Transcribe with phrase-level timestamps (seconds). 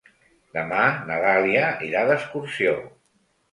[0.55, 2.75] Demà na Dàlia irà d'excursió.